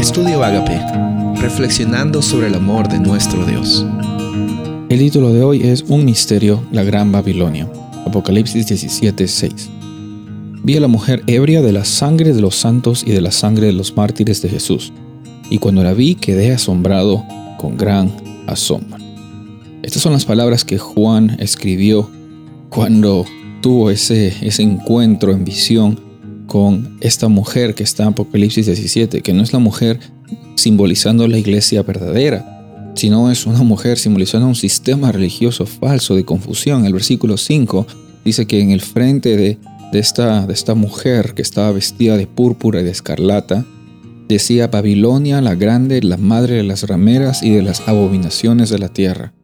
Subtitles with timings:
[0.00, 0.80] Estudio Agape,
[1.42, 3.84] reflexionando sobre el amor de nuestro Dios.
[4.88, 7.70] El título de hoy es Un misterio, la gran Babilonia.
[8.06, 9.68] Apocalipsis 17:6.
[10.64, 13.66] Vi a la mujer ebria de la sangre de los santos y de la sangre
[13.66, 14.90] de los mártires de Jesús,
[15.50, 17.22] y cuando la vi quedé asombrado
[17.58, 18.10] con gran
[18.46, 18.96] asombro.
[19.82, 22.08] Estas son las palabras que Juan escribió
[22.70, 23.26] cuando
[23.60, 26.09] tuvo ese, ese encuentro en visión
[26.50, 30.00] con esta mujer que está en Apocalipsis 17, que no es la mujer
[30.56, 36.86] simbolizando la iglesia verdadera, sino es una mujer simbolizando un sistema religioso falso de confusión.
[36.86, 37.86] El versículo 5
[38.24, 39.58] dice que en el frente de,
[39.92, 43.64] esta, de esta mujer que estaba vestida de púrpura y de escarlata,
[44.28, 48.88] decía Babilonia la grande, la madre de las rameras y de las abominaciones de la
[48.88, 49.34] tierra.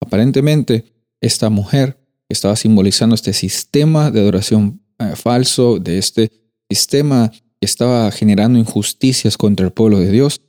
[0.00, 0.84] Aparentemente,
[1.20, 6.32] esta mujer estaba simbolizando este sistema de adoración eh, falso, de este
[6.70, 10.40] sistema que estaba generando injusticias contra el pueblo de Dios,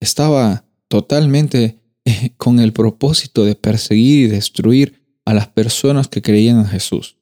[0.00, 6.58] estaba totalmente eh, con el propósito de perseguir y destruir a las personas que creían
[6.58, 7.16] en Jesús.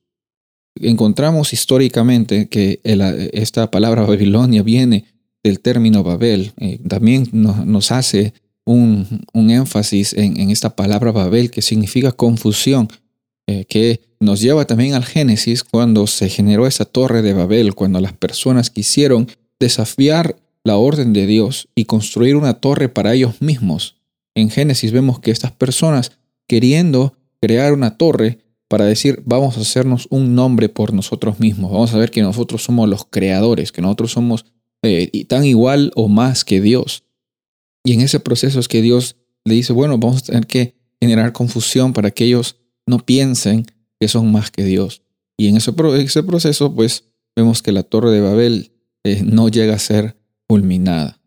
[0.75, 2.81] Encontramos históricamente que
[3.33, 5.05] esta palabra Babilonia viene
[5.45, 6.53] del término Babel.
[6.57, 8.33] Eh, también nos, hace
[8.64, 12.89] un, énfasis en, esta palabra Babel que significa confusión,
[13.69, 18.12] que nos lleva también al Génesis cuando se generó esa torre de Babel, cuando las
[18.12, 23.97] personas quisieron desafiar la orden de Dios y construir una torre para ellos mismos.
[24.37, 26.12] En Génesis vemos que estas personas
[26.47, 31.92] queriendo crear una torre para decir vamos a hacernos un nombre por nosotros mismos, vamos
[31.92, 34.47] a ver que nosotros somos los creadores, que nosotros somos
[34.83, 37.03] eh, tan igual o más que Dios.
[37.84, 41.33] Y en ese proceso es que Dios le dice, bueno, vamos a tener que generar
[41.33, 43.67] confusión para que ellos no piensen
[44.03, 45.03] que son más que Dios.
[45.39, 47.05] Y en ese, proceso, pues
[47.36, 48.72] vemos que la torre de Babel
[49.05, 50.17] eh, no llega a ser
[50.48, 51.20] culminada.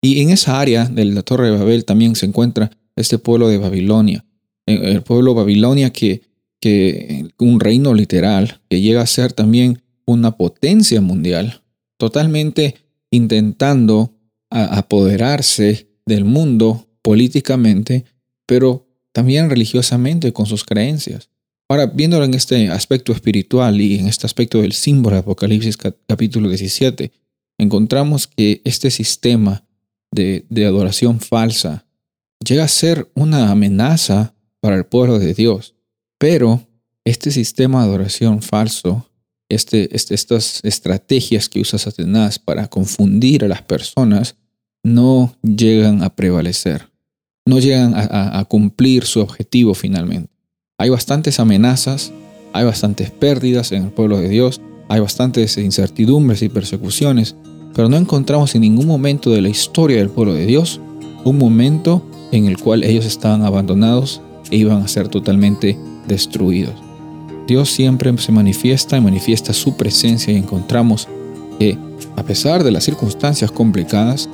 [0.00, 3.58] Y en esa área de la torre de Babel también se encuentra este pueblo de
[3.58, 4.24] Babilonia.
[4.66, 6.22] Eh, el pueblo Babilonia que,
[6.60, 11.62] que un reino literal, que llega a ser también una potencia mundial,
[11.96, 12.76] totalmente
[13.10, 14.14] intentando
[14.50, 18.04] apoderarse del mundo políticamente,
[18.46, 21.28] pero también religiosamente con sus creencias.
[21.70, 26.48] Ahora, viéndolo en este aspecto espiritual y en este aspecto del símbolo de Apocalipsis capítulo
[26.48, 27.12] 17,
[27.58, 29.62] encontramos que este sistema
[30.10, 31.86] de, adoración falsa
[32.44, 35.76] llega a ser una amenaza para el pueblo de Dios.
[36.18, 36.66] Pero
[37.04, 39.08] este sistema de adoración falso,
[39.48, 44.34] este, este, estas estrategias que usa Satanás para confundir a las personas,
[44.82, 46.90] no llegan a prevalecer,
[47.46, 50.39] no llegan a cumplir su objetivo finalmente.
[50.80, 52.10] Hay bastantes amenazas,
[52.54, 57.36] hay bastantes pérdidas en el pueblo de Dios, hay bastantes incertidumbres y persecuciones,
[57.74, 60.80] pero no encontramos en ningún momento de la historia del pueblo de Dios
[61.26, 62.02] un momento
[62.32, 66.76] en el cual ellos estaban abandonados e iban a ser totalmente destruidos.
[67.46, 71.08] Dios siempre se manifiesta y manifiesta su presencia y encontramos
[71.58, 71.76] que
[72.16, 74.30] a pesar de las circunstancias complicadas,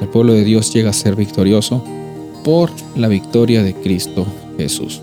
[0.00, 1.84] el pueblo de Dios llega a ser victorioso
[2.42, 4.24] por la victoria de Cristo
[4.56, 5.02] Jesús.